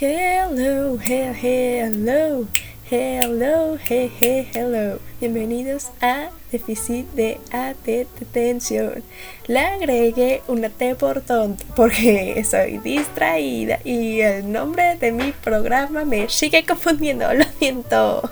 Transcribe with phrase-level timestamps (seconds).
[0.00, 2.48] Hello, hello, hello,
[2.90, 4.98] hello, hey, hey, hello.
[5.20, 9.04] Bienvenidos a Déficit de Atención.
[9.46, 16.06] Le agregué una T por tonto porque soy distraída y el nombre de mi programa
[16.06, 17.30] me sigue confundiendo.
[17.34, 18.22] Lo siento.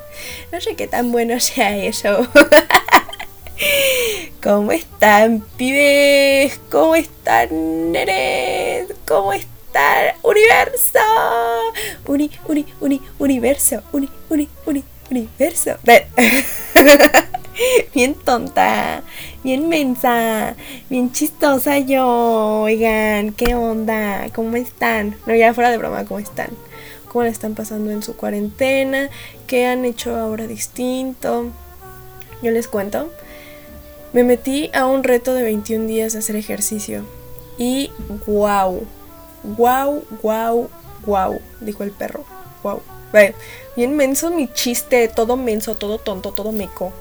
[0.51, 2.27] No sé qué tan bueno sea eso.
[4.43, 6.59] ¿Cómo están, pibes?
[6.71, 8.87] ¿Cómo están, nenes?
[9.05, 9.58] ¿Cómo están?
[10.23, 10.99] Universo.
[12.07, 13.83] Uni, uni, uni, universo.
[13.93, 15.77] Uni, uni, uni, universo.
[17.95, 19.03] bien tonta,
[19.43, 20.55] bien mensa,
[20.89, 22.63] bien chistosa yo.
[22.63, 24.29] Oigan, ¿qué onda?
[24.35, 25.17] ¿Cómo están?
[25.27, 26.51] No, ya fuera de broma, ¿cómo están?
[27.09, 29.09] ¿Cómo la están pasando en su cuarentena?
[29.47, 31.47] ¿Qué han hecho ahora distinto?
[32.43, 33.11] Yo les cuento.
[34.13, 37.05] Me metí a un reto de 21 días de hacer ejercicio.
[37.59, 37.91] Y
[38.27, 38.87] wow,
[39.43, 40.71] Wow, wow,
[41.07, 42.25] wow, dijo el perro.
[42.63, 42.83] Wow.
[43.77, 46.93] Bien menso mi chiste, todo menso, todo tonto, todo meco.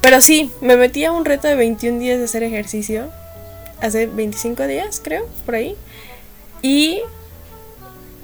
[0.00, 3.10] Pero sí, me metí a un reto de 21 días de hacer ejercicio.
[3.80, 5.76] Hace 25 días, creo, por ahí.
[6.62, 7.00] Y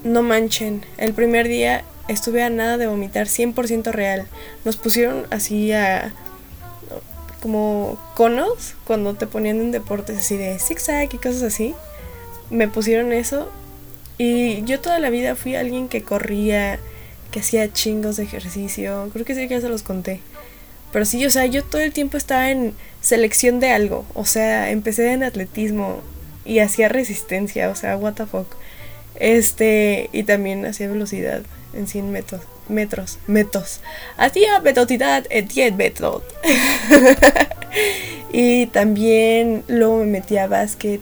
[0.05, 4.27] no manchen, el primer día estuve a nada de vomitar, 100% real.
[4.65, 6.15] Nos pusieron así a
[7.43, 11.75] como conos cuando te ponían en deportes así de zigzag y cosas así
[12.51, 13.51] me pusieron eso
[14.19, 16.79] y yo toda la vida fui alguien que corría,
[17.31, 20.21] que hacía chingos de ejercicio, creo que sí que ya se los conté.
[20.93, 24.71] Pero sí, o sea, yo todo el tiempo estaba en selección de algo, o sea,
[24.71, 26.01] empecé en atletismo
[26.45, 28.47] y hacía resistencia, o sea, what the fuck.
[29.17, 31.43] Este, y también hacía velocidad
[31.75, 33.81] en 100 metros, metros, metros.
[34.17, 36.23] Hacía velocidad en 10 metros.
[38.33, 41.01] y también luego me metí a básquet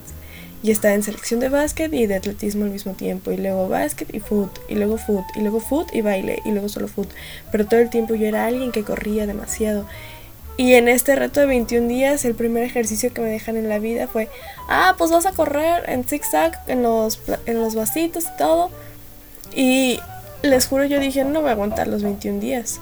[0.65, 3.31] y estaba en selección de básquet y de atletismo al mismo tiempo.
[3.31, 4.49] Y luego básquet y foot.
[4.67, 5.23] Y luego foot.
[5.35, 6.39] Y luego foot y baile.
[6.43, 7.07] Y luego solo foot.
[7.51, 9.85] Pero todo el tiempo yo era alguien que corría demasiado.
[10.57, 13.77] Y en este reto de 21 días, el primer ejercicio que me dejan en la
[13.77, 14.27] vida fue,
[14.67, 18.71] ah, pues vas a correr en zigzag, en los, en los vasitos y todo.
[19.53, 19.99] Y
[20.41, 22.79] les juro, yo dije, no voy a aguantar los 21 días.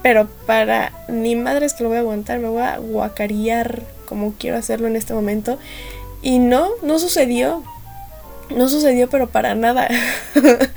[0.00, 4.56] Pero para ni madres que lo voy a aguantar, me voy a guacarear como quiero
[4.56, 5.58] hacerlo en este momento.
[6.22, 7.62] Y no, no sucedió.
[8.50, 9.88] No sucedió, pero para nada.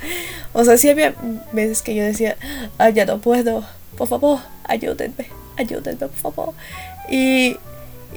[0.52, 1.14] o sea, sí había
[1.52, 2.36] veces que yo decía,
[2.78, 3.64] ay, ya no puedo,
[3.96, 6.54] por favor, ayúdenme, ayúdenme, por favor.
[7.08, 7.56] Y,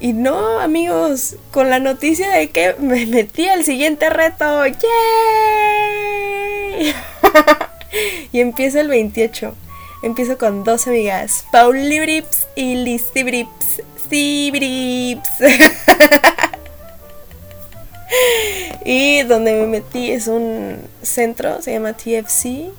[0.01, 4.83] y no, amigos, con la noticia de que me metí al siguiente reto, ¡yay!
[8.31, 9.55] y empieza el 28.
[10.03, 13.81] Empiezo con dos amigas, Pauli Brips y Lizzy Brips.
[14.09, 14.51] Sí.
[18.85, 22.71] y donde me metí es un centro, se llama TFC.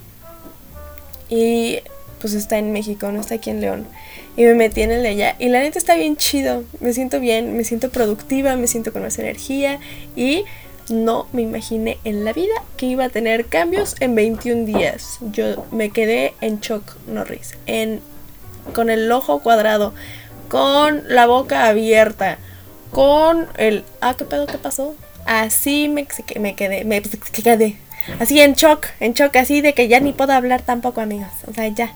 [1.29, 1.79] Y
[2.19, 3.87] pues está en México, no está aquí en León.
[4.37, 5.35] Y me metí en el de allá.
[5.39, 6.63] Y la neta está bien chido.
[6.79, 9.79] Me siento bien, me siento productiva, me siento con más energía.
[10.15, 10.45] Y
[10.89, 15.17] no me imaginé en la vida que iba a tener cambios en 21 días.
[15.31, 17.55] Yo me quedé en shock, Norris.
[17.65, 18.01] En,
[18.73, 19.93] con el ojo cuadrado,
[20.49, 22.37] con la boca abierta,
[22.91, 23.83] con el...
[24.01, 24.45] Ah, ¿qué pedo?
[24.45, 24.95] ¿Qué pasó?
[25.25, 26.07] Así me,
[26.39, 27.75] me quedé, me quedé.
[28.19, 31.29] Así en shock, en shock, así de que ya ni puedo hablar tampoco, amigos.
[31.47, 31.91] O sea, ya.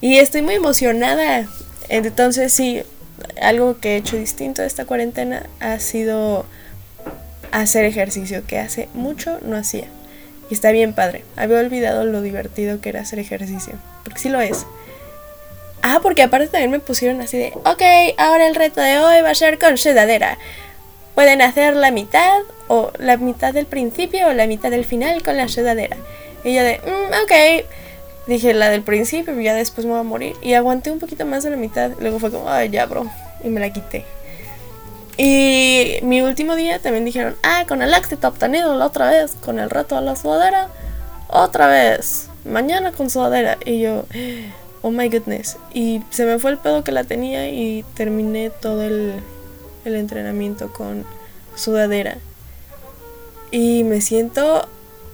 [0.00, 1.46] Y estoy muy emocionada.
[1.88, 2.82] Entonces, sí,
[3.40, 6.44] algo que he hecho distinto de esta cuarentena ha sido
[7.50, 9.86] hacer ejercicio, que hace mucho no hacía.
[10.50, 11.24] Y está bien padre.
[11.36, 13.74] Había olvidado lo divertido que era hacer ejercicio.
[14.04, 14.66] Porque sí lo es.
[15.82, 17.82] Ah, porque aparte también me pusieron así de, ok,
[18.18, 20.38] ahora el reto de hoy va a ser con sedadera.
[21.14, 25.36] Pueden hacer la mitad o la mitad del principio o la mitad del final con
[25.36, 25.96] la sudadera.
[26.44, 27.66] Y yo de, mm, ok.
[28.26, 30.36] Dije la del principio, ya después me voy a morir.
[30.42, 31.90] Y aguanté un poquito más de la mitad.
[32.00, 33.06] Luego fue como, ay, ya, bro.
[33.42, 34.04] Y me la quité.
[35.18, 39.58] Y mi último día también dijeron, ah, con el éxito obtenido la otra vez, con
[39.58, 40.68] el reto a la sudadera,
[41.28, 43.58] otra vez, mañana con sudadera.
[43.64, 44.04] Y yo,
[44.80, 45.58] oh my goodness.
[45.74, 49.14] Y se me fue el pedo que la tenía y terminé todo el,
[49.84, 51.04] el entrenamiento con
[51.54, 52.18] sudadera.
[53.50, 54.68] Y me siento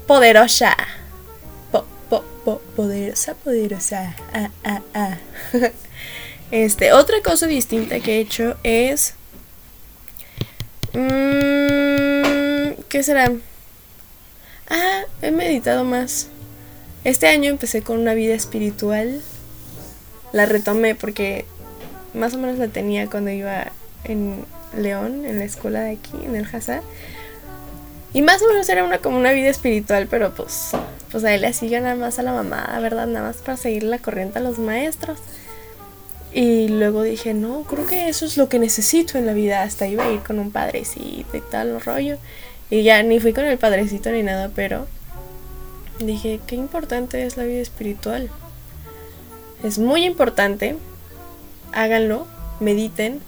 [0.07, 0.77] poderosa.
[2.77, 4.17] poderosa, poderosa.
[4.33, 5.17] Ah, ah, ah.
[6.51, 9.15] Este, otra cosa distinta que he hecho es.
[10.95, 13.31] Mmm, ¿Qué será?
[14.71, 16.29] Ah, he meditado más.
[17.05, 19.21] Este año empecé con una vida espiritual.
[20.33, 21.45] La retomé porque
[22.15, 23.73] más o menos la tenía cuando iba
[24.05, 24.45] en
[24.77, 26.83] León, en la escuela de aquí, en el Hazá.
[28.13, 30.73] Y más o menos era una como una vida espiritual, pero pues
[31.11, 33.07] pues ahí le siguió nada más a la mamá, ¿verdad?
[33.07, 35.19] Nada más para seguir la corriente a los maestros.
[36.33, 39.63] Y luego dije, no, creo que eso es lo que necesito en la vida.
[39.63, 42.19] Hasta iba a ir con un padrecito y tal, rollo.
[42.71, 44.87] Y ya ni fui con el padrecito ni nada, pero
[46.01, 48.29] dije, qué importante es la vida espiritual.
[49.65, 50.77] Es muy importante.
[51.73, 52.27] Háganlo,
[52.61, 53.21] mediten,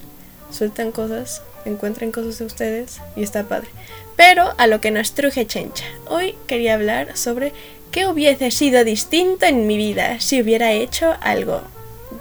[0.51, 3.69] sueltan cosas, encuentren cosas de ustedes y está padre.
[4.15, 5.85] Pero a lo que nos truje chencha.
[6.07, 7.53] Hoy quería hablar sobre
[7.91, 11.61] qué hubiese sido distinto en mi vida si hubiera hecho algo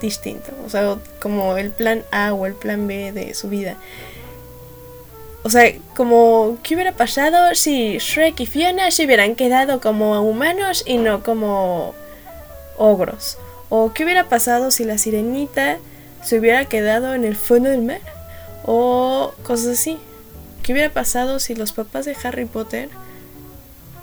[0.00, 0.52] distinto.
[0.64, 3.76] O sea, como el plan A o el plan B de su vida.
[5.42, 10.82] O sea, como, ¿qué hubiera pasado si Shrek y Fiona se hubieran quedado como humanos
[10.86, 11.94] y no como
[12.76, 13.38] ogros?
[13.70, 15.78] ¿O qué hubiera pasado si la sirenita
[16.22, 18.00] se hubiera quedado en el fondo del mar?
[18.64, 19.98] O cosas así.
[20.62, 22.88] ¿Qué hubiera pasado si los papás de Harry Potter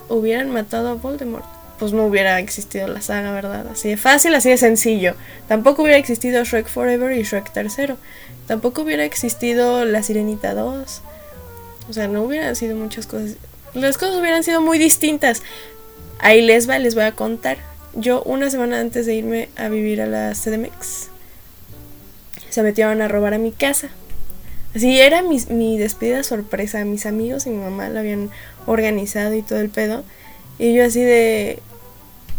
[0.10, 1.46] hubieran matado a Voldemort?
[1.80, 3.68] Pues no hubiera existido la saga, ¿verdad?
[3.68, 5.14] Así de fácil, así de sencillo.
[5.48, 7.98] Tampoco hubiera existido Shrek Forever y Shrek Tercero.
[8.48, 11.02] Tampoco hubiera existido La Sirenita 2.
[11.90, 13.36] O sea, no hubieran sido muchas cosas.
[13.74, 15.44] Las cosas hubieran sido muy distintas.
[16.20, 17.58] Ahí les va, les voy a contar.
[17.94, 21.10] Yo una semana antes de irme a vivir a la CDMX,
[22.50, 23.90] se metieron a robar a mi casa.
[24.76, 26.84] Así era mi, mi despedida sorpresa.
[26.86, 28.30] Mis amigos y mi mamá lo habían
[28.66, 30.04] organizado y todo el pedo.
[30.60, 31.60] Y yo así de...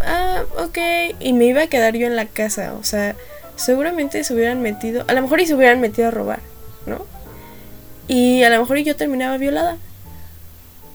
[0.00, 0.78] Ah, ok.
[1.20, 2.74] Y me iba a quedar yo en la casa.
[2.74, 3.16] O sea,
[3.56, 5.04] seguramente se hubieran metido...
[5.08, 6.40] A lo mejor y se hubieran metido a robar,
[6.86, 7.06] ¿no?
[8.06, 9.76] Y a lo mejor yo terminaba violada.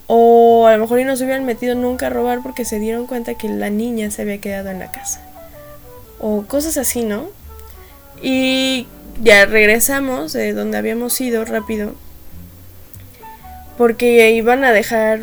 [0.08, 3.08] O a lo mejor y no se hubieran metido nunca a robar porque se dieron
[3.08, 5.22] cuenta que la niña se había quedado en la casa.
[6.20, 7.30] O cosas así, ¿no?
[8.22, 8.88] Y
[9.22, 11.94] ya regresamos de donde habíamos ido rápido.
[13.78, 15.22] Porque iban a dejar...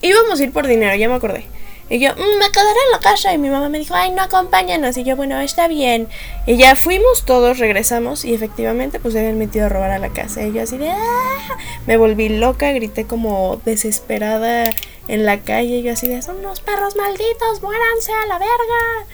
[0.00, 1.46] Íbamos a ir por dinero, ya me acordé.
[1.90, 3.32] Y yo, mm, me quedaré en la casa.
[3.34, 4.96] Y mi mamá me dijo, ay, no, acompáñanos.
[4.96, 6.08] Y yo, bueno, está bien.
[6.46, 8.24] Y ya fuimos todos, regresamos.
[8.24, 10.42] Y efectivamente, pues se habían metido a robar a la casa.
[10.42, 14.64] Y yo así de, ah", me volví loca, grité como desesperada
[15.08, 15.76] en la calle.
[15.76, 19.06] Y yo así de, son unos perros malditos, muéranse a la verga.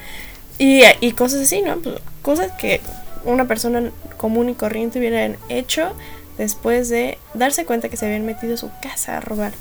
[0.57, 1.77] Y, y cosas así, ¿no?
[1.77, 2.79] Pues, cosas que
[3.25, 5.93] una persona común y corriente hubieran hecho
[6.37, 9.53] después de darse cuenta que se habían metido a su casa a robar.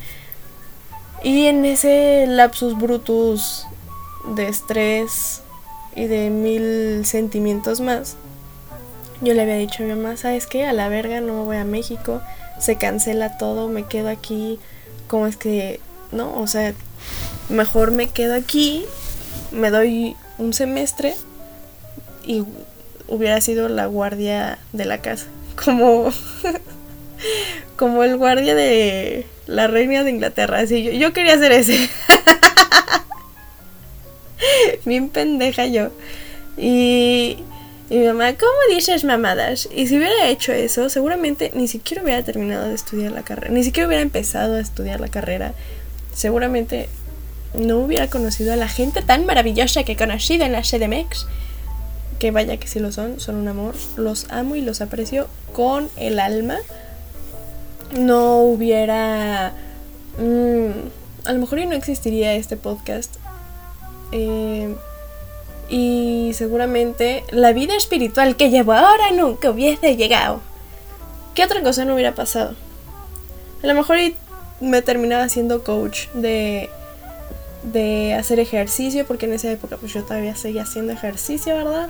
[1.22, 3.66] Y en ese lapsus brutus
[4.34, 5.42] de estrés
[5.94, 8.16] y de mil sentimientos más,
[9.20, 10.64] yo le había dicho a mi mamá, ¿sabes qué?
[10.64, 12.22] A la verga, no me voy a México,
[12.58, 14.58] se cancela todo, me quedo aquí.
[15.08, 15.80] ¿Cómo es que,
[16.12, 16.40] no?
[16.40, 16.72] O sea,
[17.50, 18.86] mejor me quedo aquí,
[19.52, 21.14] me doy un semestre
[22.24, 22.44] y
[23.10, 25.26] hubiera sido la guardia de la casa.
[25.62, 26.10] Como,
[27.76, 30.60] como el guardia de la reina de Inglaterra.
[30.60, 31.90] Así, yo, yo quería hacer ese.
[34.86, 35.90] Bien pendeja yo.
[36.56, 37.38] Y,
[37.90, 39.68] y mi mamá, ¿cómo dices mamadas?
[39.74, 43.52] Y si hubiera hecho eso, seguramente ni siquiera hubiera terminado de estudiar la carrera.
[43.52, 45.52] Ni siquiera hubiera empezado a estudiar la carrera.
[46.14, 46.88] Seguramente
[47.54, 51.26] no hubiera conocido a la gente tan maravillosa que he conocido en la CDMX.
[52.20, 53.74] Que vaya que si lo son, son un amor.
[53.96, 56.58] Los amo y los aprecio con el alma
[57.92, 59.52] no hubiera...
[60.18, 63.16] Mm, a lo mejor no existiría este podcast.
[64.12, 64.74] Eh,
[65.68, 70.40] y seguramente la vida espiritual que llevo ahora nunca hubiese llegado.
[71.34, 72.54] ¿Qué otra cosa no hubiera pasado?
[73.62, 73.98] A lo mejor
[74.60, 76.70] me terminaba siendo coach de,
[77.62, 81.88] de hacer ejercicio, porque en esa época pues yo todavía seguía haciendo ejercicio, ¿verdad?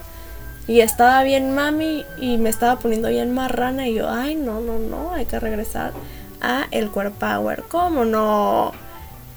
[0.66, 4.78] Y estaba bien mami y me estaba poniendo bien marrana y yo, ay, no, no,
[4.78, 5.92] no, hay que regresar
[6.40, 7.64] a el core power.
[7.68, 8.72] ¿Cómo no?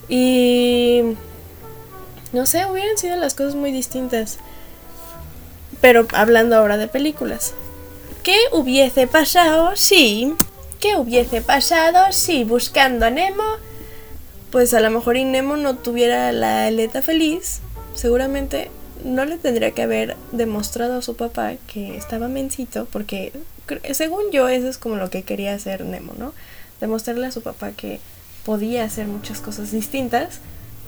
[0.07, 1.15] Y
[2.33, 4.37] no sé, hubieran sido las cosas muy distintas.
[5.81, 7.53] Pero hablando ahora de películas.
[8.23, 10.33] ¿Qué hubiese pasado si...
[10.79, 13.43] ¿Qué hubiese pasado si buscando a Nemo...
[14.53, 17.61] Pues a lo mejor y Nemo no tuviera la aleta feliz.
[17.95, 18.69] Seguramente
[19.03, 23.33] no le tendría que haber demostrado a su papá que estaba mencito, porque
[23.93, 26.35] según yo eso es como lo que quería hacer Nemo, ¿no?
[26.79, 27.99] Demostrarle a su papá que
[28.45, 30.39] podía hacer muchas cosas distintas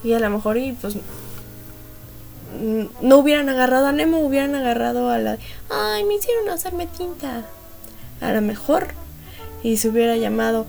[0.04, 0.96] y a lo mejor y pues
[3.02, 5.40] no hubieran agarrado a Nemo, hubieran agarrado a la...
[5.72, 7.44] Ay, me hicieron hacerme tinta.
[8.22, 8.90] A lo mejor.
[9.64, 10.68] Y se hubiera llamado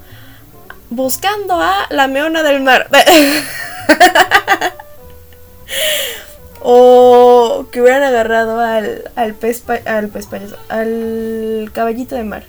[0.90, 2.88] Buscando a la Meona del Mar.
[6.68, 12.42] O que hubieran agarrado al, al pez, al pez payaso, al caballito de mar.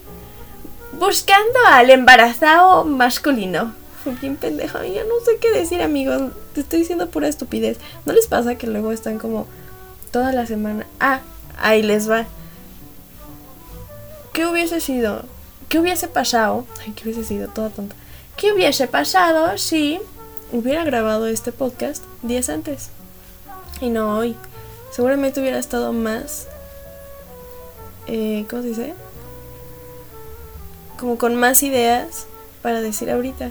[1.00, 3.76] Buscando al embarazado masculino.
[4.20, 4.84] bien pendeja.
[4.88, 6.32] Ya no sé qué decir, amigos.
[6.56, 7.78] Te estoy diciendo pura estupidez.
[8.08, 9.46] ¿No les pasa que luego están como
[10.10, 10.88] toda la semana?
[11.00, 11.20] Ah,
[11.60, 12.26] ahí les va.
[14.34, 15.26] ¿Qué hubiese sido?
[15.70, 16.66] ¿Qué hubiese pasado?
[16.84, 17.50] Ay, ¿qué hubiese sido?
[17.50, 17.96] Toda tonta.
[18.38, 20.00] ¿Qué hubiese pasado si
[20.52, 22.90] hubiera grabado este podcast días antes?
[23.82, 24.36] Y no hoy.
[24.92, 26.48] Seguramente hubiera estado más...
[28.06, 28.94] Eh, ¿Cómo se dice?
[31.00, 32.28] Como con más ideas
[32.62, 33.50] para decir ahorita.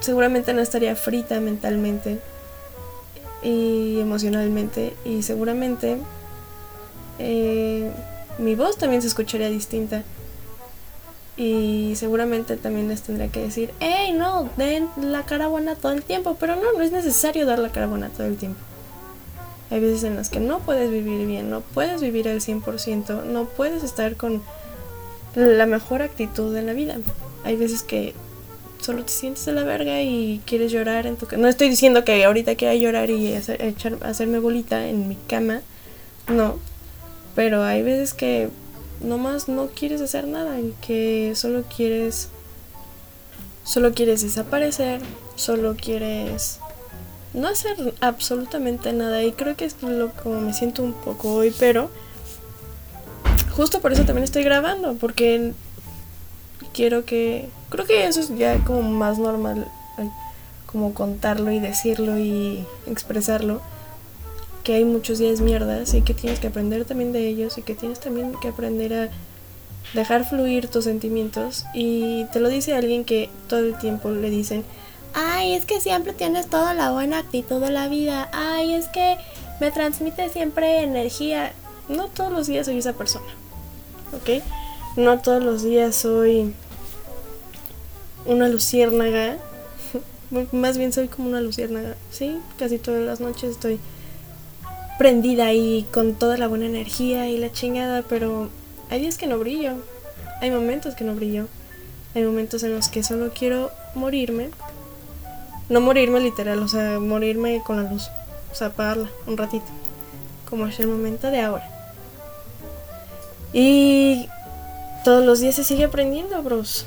[0.00, 2.20] Seguramente no estaría frita mentalmente
[3.42, 5.96] y emocionalmente y seguramente
[7.18, 7.90] eh,
[8.36, 10.02] mi voz también se escucharía distinta.
[11.36, 16.02] Y seguramente también les tendría que decir, hey, no, den la cara buena todo el
[16.02, 16.36] tiempo.
[16.40, 18.60] Pero no, no es necesario dar la cara buena todo el tiempo.
[19.70, 23.44] Hay veces en las que no puedes vivir bien, no puedes vivir al 100%, no
[23.46, 24.42] puedes estar con
[25.34, 26.96] la mejor actitud de la vida.
[27.44, 28.14] Hay veces que
[28.80, 31.42] solo te sientes de la verga y quieres llorar en tu cama.
[31.42, 35.60] No estoy diciendo que ahorita quiera llorar y hacerme bolita en mi cama.
[36.28, 36.56] No.
[37.34, 38.48] Pero hay veces que
[39.00, 42.28] nomás no quieres hacer nada que solo quieres
[43.64, 45.00] solo quieres desaparecer,
[45.34, 46.60] solo quieres
[47.34, 49.22] no hacer absolutamente nada.
[49.22, 51.90] Y creo que es lo como me siento un poco hoy, pero
[53.56, 55.52] justo por eso también estoy grabando porque
[56.72, 59.66] quiero que creo que eso es ya como más normal
[60.66, 63.62] como contarlo y decirlo y expresarlo
[64.66, 67.76] que hay muchos días mierdas y que tienes que aprender también de ellos y que
[67.76, 69.10] tienes también que aprender a
[69.94, 74.64] dejar fluir tus sentimientos y te lo dice alguien que todo el tiempo le dicen,
[75.14, 79.18] ay, es que siempre tienes toda la buena actitud de la vida, ay, es que
[79.60, 81.52] me transmite siempre energía.
[81.88, 83.24] No todos los días soy esa persona,
[84.16, 84.42] ¿ok?
[84.96, 86.52] No todos los días soy
[88.24, 89.36] una luciérnaga,
[90.50, 92.38] más bien soy como una luciérnaga, ¿sí?
[92.58, 93.78] Casi todas las noches estoy
[94.98, 98.48] prendida y con toda la buena energía y la chingada, pero
[98.90, 99.74] hay días que no brillo,
[100.40, 101.46] hay momentos que no brillo,
[102.14, 104.50] hay momentos en los que solo quiero morirme,
[105.68, 108.08] no morirme literal, o sea, morirme con la luz,
[108.52, 109.66] o sea, apagarla un ratito,
[110.48, 111.68] como es el momento de ahora.
[113.52, 114.28] Y
[115.04, 116.86] todos los días se sigue aprendiendo, bros.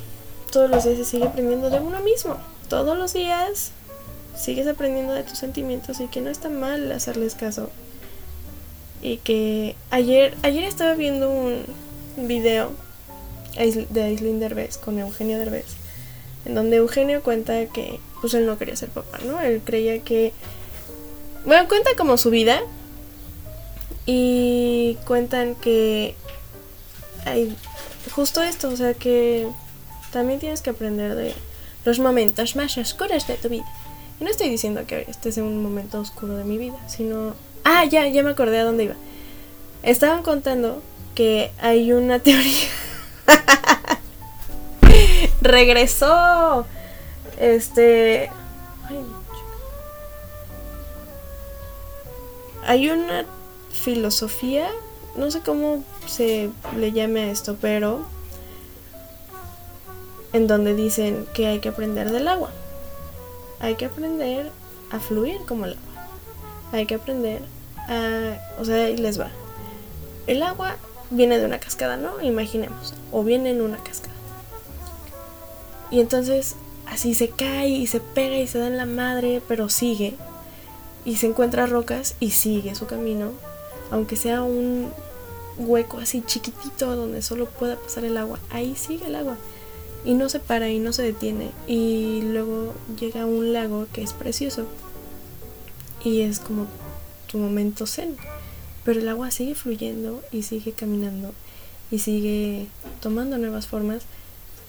[0.51, 2.37] Todos los días se sigue aprendiendo de uno mismo.
[2.67, 3.71] Todos los días
[4.35, 7.69] sigues aprendiendo de tus sentimientos y que no está mal hacerles caso
[9.01, 11.63] y que ayer, ayer estaba viendo un
[12.17, 12.71] video
[13.55, 15.65] de Aislinn Derbez con Eugenio Derbez,
[16.45, 19.39] en donde Eugenio cuenta que pues él no quería ser papá, ¿no?
[19.39, 20.33] Él creía que...
[21.45, 22.61] Bueno, cuenta como su vida
[24.05, 26.15] y cuentan que
[27.25, 27.55] hay
[28.13, 29.47] justo esto, o sea que
[30.11, 31.33] también tienes que aprender de
[31.85, 33.65] los momentos más oscuros de tu vida.
[34.19, 37.85] Y no estoy diciendo que este sea un momento oscuro de mi vida, sino Ah,
[37.85, 38.95] ya, ya me acordé a dónde iba.
[39.83, 40.81] Estaban contando
[41.15, 42.67] que hay una teoría.
[45.41, 46.65] Regresó.
[47.39, 48.29] Este.
[52.65, 53.25] hay una
[53.71, 54.69] filosofía.
[55.15, 58.05] No sé cómo se le llame a esto, pero.
[60.31, 62.51] En donde dicen que hay que aprender del agua.
[63.59, 64.51] Hay que aprender
[64.91, 65.88] a fluir como el agua
[66.71, 67.41] hay que aprender
[67.87, 68.37] a...
[68.59, 69.29] O sea, ahí les va.
[70.27, 70.77] El agua
[71.09, 72.21] viene de una cascada, ¿no?
[72.21, 72.93] Imaginemos.
[73.11, 74.13] O viene en una cascada.
[75.91, 79.69] Y entonces así se cae y se pega y se da en la madre, pero
[79.69, 80.15] sigue.
[81.05, 83.31] Y se encuentra rocas y sigue su camino.
[83.91, 84.91] Aunque sea un
[85.57, 88.39] hueco así chiquitito donde solo pueda pasar el agua.
[88.51, 89.37] Ahí sigue el agua.
[90.05, 91.51] Y no se para y no se detiene.
[91.67, 94.65] Y luego llega a un lago que es precioso
[96.03, 96.67] y es como
[97.27, 98.15] tu momento zen.
[98.83, 101.33] Pero el agua sigue fluyendo y sigue caminando
[101.91, 102.67] y sigue
[103.01, 104.03] tomando nuevas formas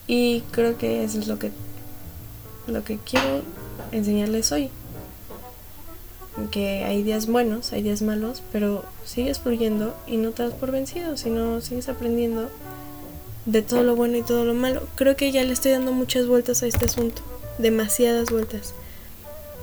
[0.06, 1.52] y creo que eso es lo que
[2.66, 3.42] lo que quiero
[3.92, 4.70] enseñarles hoy.
[6.50, 10.70] Que hay días buenos, hay días malos, pero sigues fluyendo y no te das por
[10.70, 12.48] vencido, sino sigues aprendiendo
[13.46, 14.82] de todo lo bueno y todo lo malo.
[14.94, 17.22] Creo que ya le estoy dando muchas vueltas a este asunto,
[17.58, 18.74] demasiadas vueltas.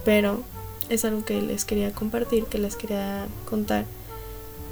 [0.06, 0.44] Pero
[0.90, 3.86] es algo que les quería compartir, que les quería contar.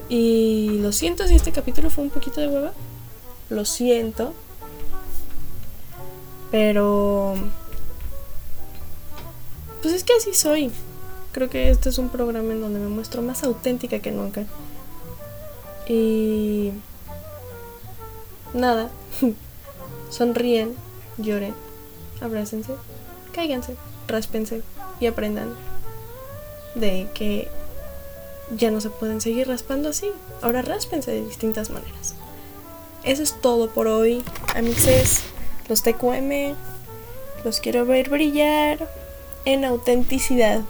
[0.10, 2.74] Y lo siento si este capítulo fue un poquito de hueva.
[3.50, 4.34] Lo siento.
[6.52, 7.36] Pero...
[9.82, 10.72] Pues es que así soy.
[11.32, 14.46] Creo que este es un programa en donde me muestro más auténtica que nunca.
[15.88, 16.72] Y...
[18.54, 18.90] Nada.
[20.10, 20.76] Sonríen,
[21.18, 21.54] lloren,
[22.22, 22.74] abrácense,
[23.34, 23.76] cáiganse,
[24.08, 24.62] ráspense
[25.00, 25.54] y aprendan
[26.76, 27.48] de que
[28.56, 30.12] ya no se pueden seguir raspando así.
[30.42, 32.16] Ahora ráspense de distintas maneras.
[33.04, 34.24] Eso es todo por hoy,
[34.56, 35.24] amixes.
[35.68, 36.56] Los TQM
[37.44, 38.90] los quiero ver brillar
[39.46, 40.62] en autenticidad.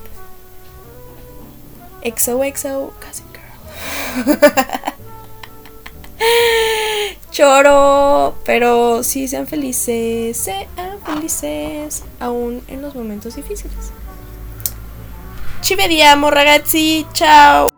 [2.03, 4.39] XOXO, Cousin Girl.
[7.31, 10.67] Choro, pero sí sean felices, sean
[11.05, 13.91] felices, aún en los momentos difíciles.
[15.65, 17.74] Ci vediamo ragazzi, ciao!